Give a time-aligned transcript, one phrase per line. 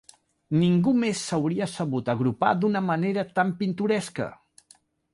[0.61, 4.31] Ningú més s'hauria sabut agrupar d'una manera tan pintoresca